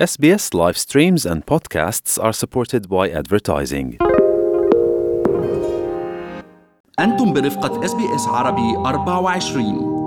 [0.00, 3.98] SBS live streams and podcasts are supported by advertising.
[7.00, 10.00] أنتم برفقة اس بي اس عربي 24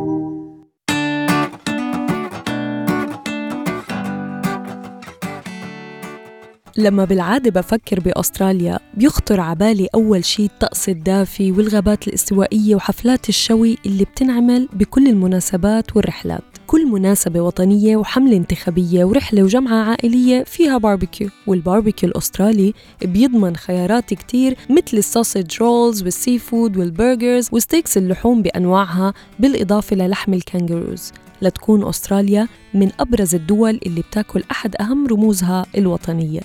[6.77, 14.03] لما بالعادة بفكر بأستراليا بيخطر عبالي أول شي الطقس الدافي والغابات الاستوائية وحفلات الشوي اللي
[14.03, 21.60] بتنعمل بكل المناسبات والرحلات كل مناسبة وطنية وحملة انتخابية ورحلة وجمعة عائلية فيها barbecue وال
[21.60, 27.97] barbecue الأسترالي بيضمن خيارات كتير مثل ال sausage rolls وال seafood وال burgers و steaks
[27.97, 35.65] اللحوم بأنواعها بالإضافة للحم الكانجروز لتكون أستراليا من أبرز الدول اللي بتاكل أحد أهم رموزها
[35.77, 36.41] الوطنية.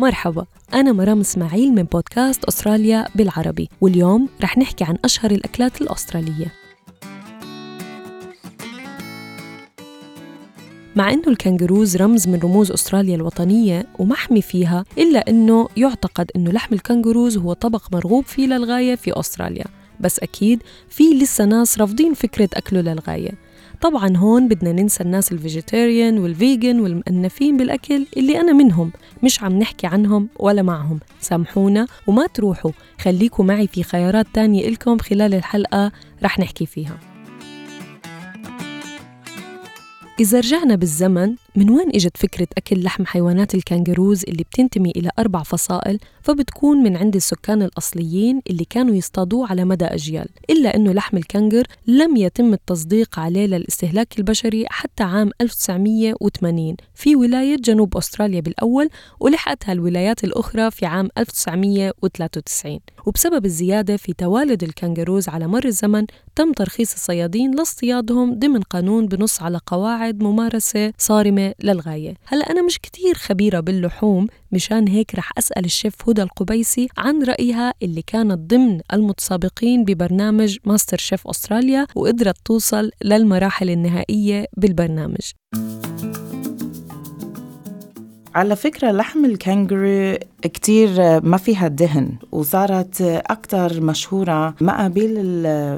[0.00, 3.68] مرحبا أنا مرام إسماعيل من بودكاست أستراليا بالعربي.
[3.80, 6.65] واليوم رح نحكي عن أشهر الأكلات الأسترالية.
[10.96, 16.74] مع أنه الكنغروز رمز من رموز أستراليا الوطنية ومحمي فيها إلا أنه يعتقد أنه لحم
[16.74, 19.64] الكنغروز هو طبق مرغوب فيه للغاية في أستراليا.
[20.00, 23.30] بس أكيد في لسه ناس رافضين فكرة أكله للغاية.
[23.80, 29.42] طبعا هون بدنا ننسى الناس ال vegetarian وال vegan والمأنفين بالأكل اللي أنا منهم مش
[29.42, 31.00] عم نحكي عنهم ولا معهم.
[31.20, 37.15] سامحونا وما تروحوا خليكوا معي في خيارات تانية إلكم خلال الحلقة رح نحكي فيها.
[40.20, 45.42] إذا رجعنا بالزمن من وين إجت فكرة أكل لحم حيوانات الكانجروز اللي بتنتمي إلى أربع
[45.42, 51.16] فصائل فبتكون من عند السكان الأصليين اللي كانوا يصطادوه على مدى أجيال إلا أنه لحم
[51.16, 58.88] الكنجر لم يتم التصديق عليه للاستهلاك البشري حتى عام 1980 في ولاية جنوب أستراليا بالأول
[59.20, 66.52] ولحقتها الولايات الأخرى في عام 1993 وبسبب الزيادة في توالد الكنجروز على مر الزمن تم
[66.52, 72.14] ترخيص الصيادين لاصطيادهم ضمن قانون بنص على قواعد ممارسة صارمة للغاية.
[72.26, 77.74] هلأ أنا مش كتير خبيرة باللحوم مشان هيك رح أسأل الشيف هدى القبيسي عن رأيها
[77.82, 85.32] اللي كانت ضمن المتسابقين ببرنامج ماستر شيف أستراليا وقدرت توصل للمراحل النهائية بالبرنامج.
[88.36, 95.12] على فكرة لحم الكانجرو كتير ما فيها دهن وصارت أكتر مشهورة ما قبل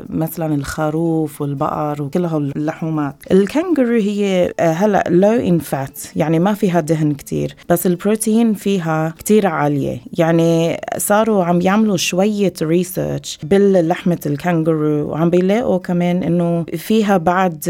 [0.08, 7.12] مثلا الخروف والبقر وكل هاللحومات الكانجرو هي هلأ لو إن فات يعني ما فيها دهن
[7.14, 10.00] كتير بس البروتين فيها كتير عالية.
[10.18, 17.64] يعني صاروا عم يعملوا شوية research باللحمة الكانجرو وعم بيلاقوا كمان إنه فيها بعد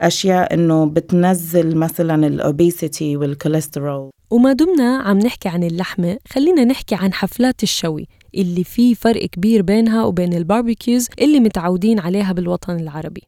[0.00, 6.94] أشياء إنه بتنزل مثلا ال obesity والكوليسترول وما دمنا عم نحكي عن اللحمة خلينا نحكي
[6.94, 12.76] عن حفلات الشوي اللي في فرق كبير بينها وبين ال barbecues اللي متعودين عليها بالوطن
[12.76, 13.22] العربي.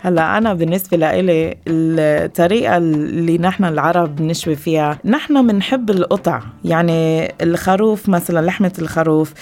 [0.00, 8.08] هلا أنا بالنسبة لإلي الطريقة اللي نحن العرب بنشوي فيها نحن بنحب القطع يعني الخروف
[8.08, 9.34] مثلا لحمة الخروف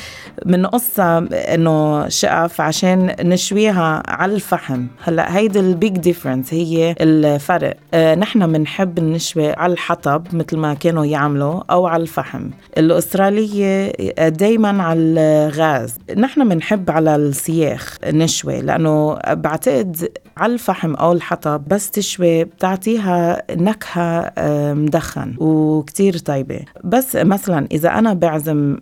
[0.46, 4.86] بنقصها إنه شقف عشان نشويها على الفحم.
[5.04, 7.76] هلا هيدي ال big difference هي الفرق.
[7.94, 12.50] آه نحن بنحب نشوي على الحطب مثل ما كانوا يعملوا أو على الفحم.
[12.78, 13.92] الأسترالية
[14.28, 15.98] دائما على الغاز.
[16.16, 20.08] نحن بنحب على السياخ نشوي لأنه بعتقد
[20.46, 24.32] على الفحم أو الحطب بس تشوي بتعطيها نكهة
[24.74, 26.60] مدخن وكتير طيبة.
[26.84, 28.76] بس مثلا إذا أنا بعزم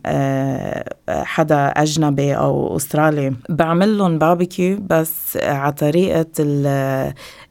[1.09, 6.27] حدا أجنبي أو أسترالي بعمل لهم باربيكيو بس على طريقة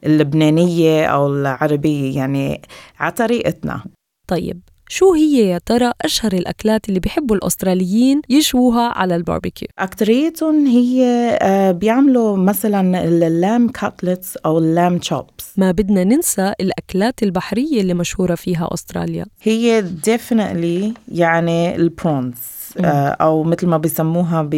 [0.04, 2.62] اللبنانية أو العربية يعني
[2.98, 3.84] على طريقتنا.
[4.28, 11.38] طيب شو هي يا ترى أشهر الأكلات اللي بيحبوا الأستراليين يشووها على الباربيكيو؟ أكتريتهم هي
[11.80, 15.52] بيعملوا مثلا ال lamb cutlets أو ال lamb chops.
[15.56, 19.26] ما بدنا ننسى الأكلات البحرية اللي مشهورة فيها أستراليا.
[19.42, 22.34] هي definitely يعني ال prawns.
[22.80, 24.48] أو مثل ما بيسموها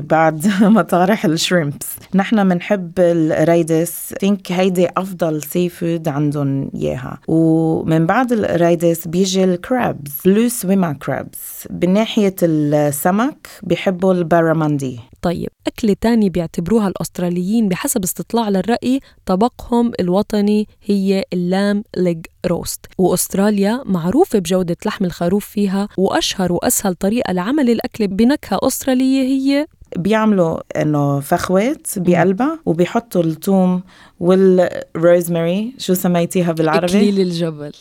[0.00, 1.96] بعد مطارح ال shrimps.
[2.14, 4.14] نحن بنحب القريدس.
[4.20, 7.18] think هيدي أفضل seafood عندهم إياها.
[7.28, 15.48] ومن بعد القريدس بيجي ال crabs blue swimmer crabs بالناحيه السمك بيحبوا ال barramundi طيب
[15.66, 23.82] أكلة تانية بيعتبروها الأستراليين بحسب استطلاع للرأي طبقهم الوطني هي ال lamb leg roast وأستراليا
[23.86, 29.66] معروفة بجودة لحم الخروف فيها وأشهر وأسهل طريقة لعمل الأكل بنكهة أسترالية هي؟
[29.96, 33.82] بيعملوا إنه فخوات بقلبها وبيحطوا الثوم
[34.20, 37.72] والروزماري شو سميتيها بالعربي؟ إكليل الجبل.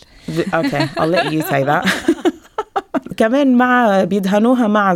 [0.54, 1.90] أوكي I'll let you say that.
[3.18, 4.94] كمان مع بيدهنوها مع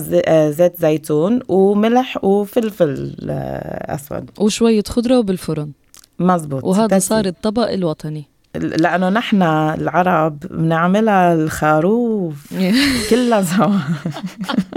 [0.49, 4.29] زيت زيتون وملح وفلفل أسود.
[4.39, 5.71] وشوية خضرة بالفرن
[6.19, 6.63] مزبوط.
[6.63, 6.99] وهذا.
[6.99, 8.25] صار الطبق الوطني.
[8.55, 12.53] لأنه نحن العرب بنعملها الخروف
[13.09, 13.79] كلها سوا.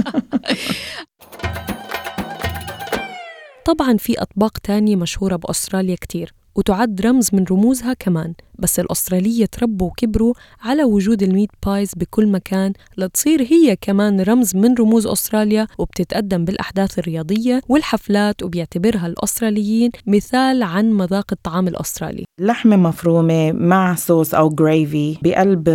[3.64, 8.34] طبعا في أطباق تانية مشهورة بأستراليا كتير وتعد رمز من رموزها كمان.
[8.58, 14.74] بس الأسترالية تربوا وكبروا على وجود الميت بايز بكل مكان لتصير هي كمان رمز من
[14.74, 22.24] رموز أستراليا وبتتقدم بالأحداث الرياضية والحفلات وبيعتبرها الأستراليين مثال عن مذاق الطعام الأسترالي.
[22.40, 25.68] لحمة مفرومة مع صوص أو جريفي بقلب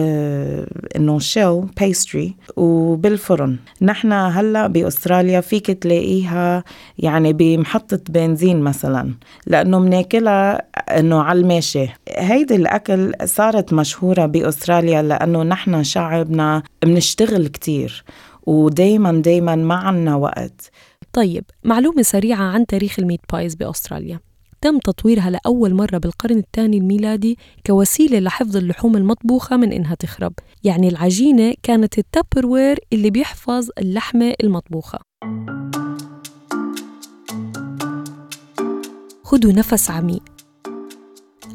[0.96, 3.58] إنه shell pastry وبالفرن.
[3.82, 6.64] نحن هلأ بأستراليا فيك تلاقيها
[6.98, 9.14] يعني بمحطة بنزين مثلا
[9.48, 10.62] لأنه مناكلها
[11.00, 11.88] إنه على الماشي.
[12.10, 18.04] هيدي الأكل صارت مشهورة بأستراليا لأنه نحن شعبنا بنشتغل كتير
[18.46, 20.72] ودايما دايما ما عنا وقت.
[21.14, 24.20] طيب معلومة سريعة عن تاريخ ال meat pies بأستراليا.
[24.62, 30.34] تم تطويرها لأول مرة بالقرن الثاني الميلادي كوسيلة لحفظ اللحوم المطبوخة من إنها تخرب.
[30.64, 35.00] يعني العجينة كانت التابروير اللي بيحفظ اللحمة المطبوخة.
[39.24, 40.39] خدوا نفس عميق.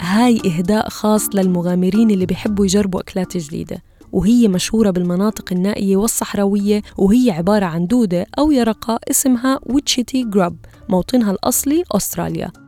[0.00, 3.82] هاي إهداء خاص للمغامرين اللي بيحبوا يجربوا أكلات جديدة
[4.12, 10.56] وهي مشهورة بالمناطق النائية والصحراوية وهي عبارة عن دودة أو يرقة اسمها ويتشيتي جراب
[10.88, 12.63] موطنها الأصلي أستراليا.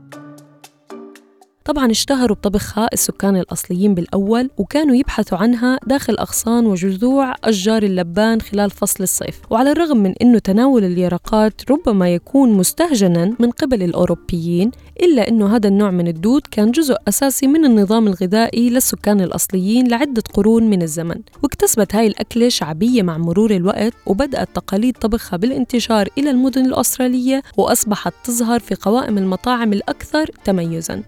[1.66, 8.70] طبعا اشتهروا بطبخها السكان الأصليين بالأول وكانوا يبحثوا عنها داخل أغصان وجذوع أشجار اللبان خلال
[8.70, 9.40] فصل الصيف.
[9.50, 14.70] وعلى الرغم من أنه تناول اليرقات ربما يكون مستهجنا من قبل الأوروبيين
[15.02, 20.22] إلا أنه هذا النوع من الدود كان جزء أساسي من النظام الغذائي للسكان الأصليين لعدة
[20.34, 21.20] قرون من الزمن.
[21.42, 28.14] واكتسبت هاي الأكلة شعبية مع مرور الوقت وبدأت تقاليد طبخها بالانتشار إلى المدن الأسترالية وأصبحت
[28.24, 31.02] تظهر في قوائم المطاعم الأكثر تميزاً.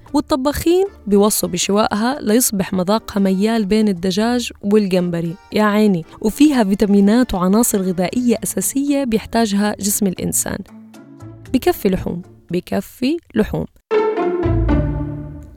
[0.48, 5.34] والطباخين بيوصوا بشوائها ليصبح مذاقها ميال بين الدجاج والجمبري.
[5.52, 6.04] يا عيني.
[6.20, 10.58] وفيها فيتامينات وعناصر غذائية أساسية بيحتاجها جسم الإنسان.
[11.52, 12.22] بكفي لحوم.
[12.50, 13.66] بكفي لحوم.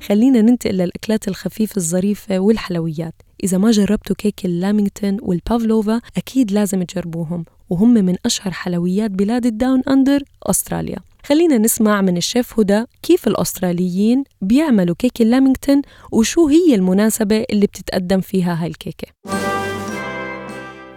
[0.08, 3.14] خلينا ننتقل للأكلات الخفيفة الظريفة والحلويات.
[3.44, 7.46] إذا ما جربتوا كيك ال lamington وال pavlova أكيد لازم تجربوهم.
[7.70, 10.98] وهم من أشهر حلويات بلاد ال Down Under أستراليا.
[11.26, 15.82] خلينا نسمع من الشيف هدى كيف الأستراليين بيعملوا كيك ال lamington
[16.12, 19.08] وشو هي المناسبة اللي بتتقدم فيها هاي الكيكة.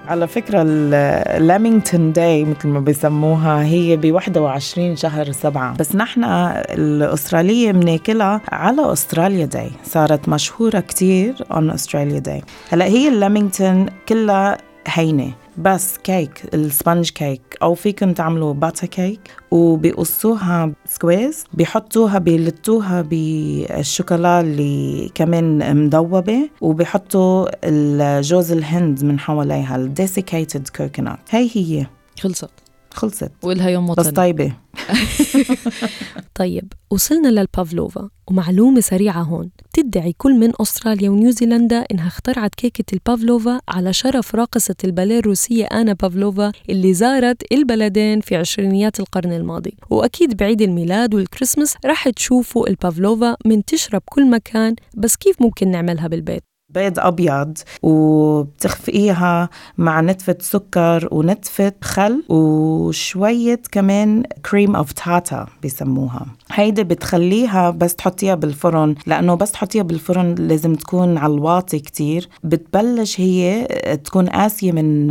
[0.06, 5.76] على فكرة ال Lamington Day مثل ما بيسموها هي ب 21 شهر سبعة.
[5.76, 9.70] بس نحن الأسترالية بناكلها على Australia Day.
[9.84, 15.32] صارت مشهورة كتير on Australia Day هلا هي ال lamington كلها هينة.
[15.58, 19.20] بس كيك ال sponge cake أو فيكم تعملوا butter cake
[19.50, 30.68] وبيقصوها squares بيحطوها بيلتوها بالشوكولا اللي كمان مدوبة وبيحطوا الجوز الهند من حواليها ال desiccated
[30.68, 31.86] coconut هي هي.
[32.20, 32.63] خلصت.
[32.94, 33.30] خلصت.
[33.42, 34.12] والها يوم بس وطني.
[34.12, 34.52] طيبة.
[36.40, 39.50] طيب وصلنا لل pavlova ومعلومة سريعة هون.
[39.72, 45.64] تدعي كل من أستراليا ونيوزيلندا إنها اخترعت كيكة ال pavlova على شرف راقصة الباليه الروسية
[45.64, 49.76] آنا بافلوفا اللي زارت البلدين في عشرينيات القرن الماضي.
[49.90, 56.08] وأكيد بعيد الميلاد والكريسماس رح تشوفوا ال pavlova منتشرة بكل مكان بس كيف ممكن نعملها
[56.08, 66.26] بالبيت؟ بيض أبيض وبتخفقيها مع نتفة سكر ونتفة خل وشوية كمان cream of tartar بيسموها
[66.54, 72.28] هيدي بتخليها بس تحطيها بالفرن لأنه بس تحطيها بالفرن لازم تكون على الواطي كتير.
[72.44, 73.66] بتبلش هي
[74.04, 75.06] تكون قاسية من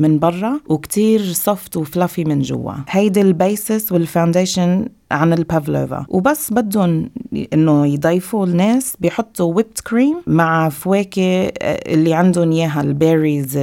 [0.00, 2.72] من برا وكتير soft و fluffy من جوا.
[2.88, 7.10] هيدي ال basis وال foundation عن ال pavlova وبس بدهم
[7.52, 13.58] إنه يضيفوا الناس بيحطوا whipped cream مع فواكه اللي عندهم إياها ال berries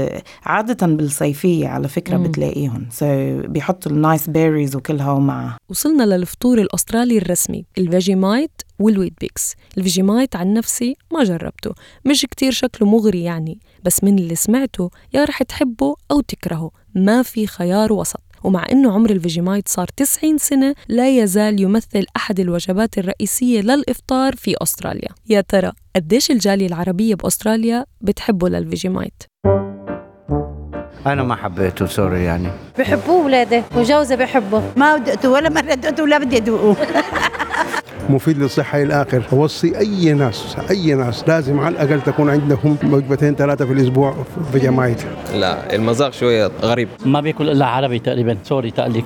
[0.45, 2.23] عادة بالصيفية على فكرة مم.
[2.23, 2.85] بتلاقيهم.
[2.91, 9.13] so so بيحطوا ال nice berries وكلها ومعها وصلنا للفطور الأسترالي الرسمي ال Vegemite وال
[9.21, 11.71] Weet-Bix ال Vegemite عن نفسي ما جربته
[12.05, 17.21] مش كتير شكله مغري يعني بس من اللي سمعته يا رح تحبه أو تكرهه ما
[17.23, 18.21] في خيار وسط.
[18.43, 24.35] ومع أنه عمر ال Vegemite صار 90 سنة لا يزال يمثل أحد الوجبات الرئيسية للإفطار
[24.35, 25.09] في أستراليا.
[25.29, 29.23] يا ترى قديش الجالية العربية بأستراليا بتحبوا لل Vegemite؟
[31.07, 32.47] أنا ما حبيته sorry يعني.
[32.79, 34.61] بحبوه ولادي وجوزي بحبه.
[34.77, 36.75] ما دقته ولا مرة دقته ولا بدي أدوقه.
[38.09, 39.23] مفيد للصحة إلى الآخر.
[39.33, 44.15] أوصي أي ناس أي ناس لازم على الأقل تكون عندهم وجبتين ثلاثة في الأسبوع
[44.53, 44.95] في جماعة
[45.35, 46.87] لا المذاق شوية غريب.
[47.05, 49.05] ما بياكل إلا عربي تقريبا sorry تقليك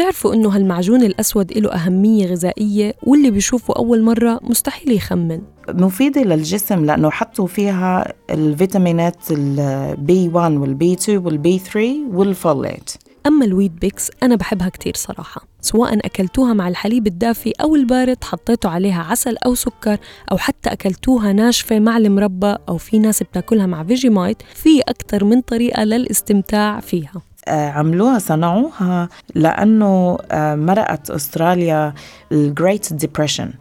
[0.00, 5.40] بتعرفوا إنه هالمعجون الأسود له أهمية غذائية واللي بيشوفه أول مرة مستحيل يخمن.
[5.68, 12.90] مفيدة للجسم لأنه حطوا فيها الفيتامينات البي 1 والبي 2 والبي 3 والفوليت
[13.26, 15.46] أما ال Weet-Bix أنا بحبها كتير صراحة.
[15.60, 19.98] سواء أكلتوها مع الحليب الدافي أو البارد حطيتوا عليها عسل أو سكر
[20.32, 25.40] أو حتى أكلتوها ناشفة مع المربى أو في ناس بتاكلها مع Vegemite في أكتر من
[25.40, 27.22] طريقة للاستمتاع فيها.
[27.48, 31.94] عملوها صنعوها لأنه آه، مرقت أستراليا
[32.32, 33.52] ال Great Depression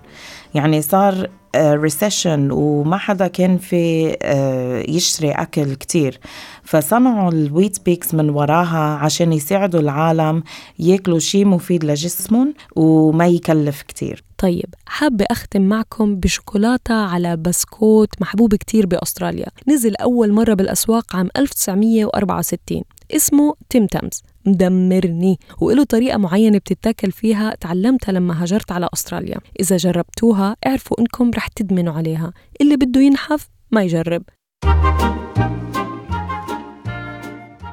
[0.53, 6.19] يعني صار recession وما حدا كان في آه، يشتري أكل كتير.
[6.63, 10.43] فصنعوا ال Weet-Bix من وراها عشان يساعدوا العالم
[10.79, 14.24] ياكلوا شيء مفيد لجسمهم وما يكلف كتير.
[14.38, 19.48] طيب حابة أختم معكم بشوكولاتة على بسكوت محبوب كتير بأستراليا.
[19.67, 25.39] نزل أول مرة بالأسواق عام 1964 اسمه Tim Tams مدمرني.
[25.61, 29.37] وله طريقة معينة بتتاكل فيها تعلمتها لما هاجرت على أستراليا.
[29.59, 32.33] إذا جربتوها اعرفوا إنكم رح تدمنوا عليها.
[32.61, 34.23] اللي بده ينحف ما يجرب.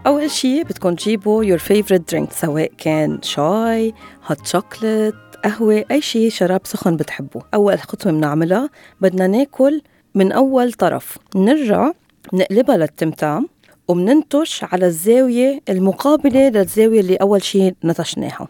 [0.07, 3.95] أول شي بدكم تجيبوا your favorite drink سواء كان شاي
[4.31, 5.14] هوت شوكليت
[5.45, 7.43] قهوة أي شي شراب سخن بتحبوه.
[7.55, 9.83] أول خطوة بنعملها بدنا ناكل
[10.14, 11.19] من أول طرف.
[11.37, 11.93] نرجع
[12.33, 13.49] نقلبها للتمتام.
[13.88, 18.49] وبننتش على الزاوية المقابلة للزاوية اللي أول شي نتشناها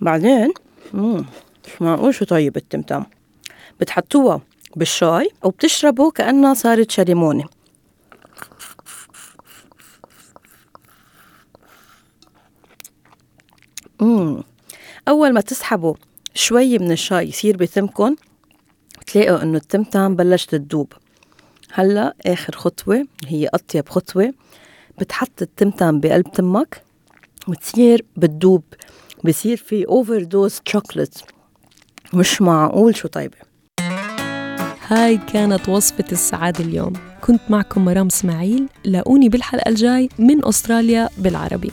[0.00, 0.52] بعدين
[0.92, 1.24] مم.
[1.66, 3.06] مش معقول شو طيب التمتام
[3.80, 4.40] بتحطوها
[4.76, 7.44] بالشاي وبتشربوا كأنها صارت شاليمونة.
[15.08, 15.94] أول ما تسحبوا
[16.34, 18.16] شوي من الشاي يصير بتمكن
[19.06, 20.92] تلاقوا إنه التمتم بلشت تدوب
[21.74, 24.34] هلا آخر خطوة هي أطيب خطوة.
[24.98, 26.82] بتحط التمتم بقلب تمك
[27.48, 28.62] وتصير بتدوب
[29.24, 31.18] بصير في overdose chocolate
[32.14, 33.36] مش معقول شو طيبة.
[34.86, 36.92] هاي كانت وصفة السعادة اليوم.
[37.20, 41.72] كنت معكم مرام إسماعيل لاقوني بالحلقة الجاي من أستراليا بالعربي.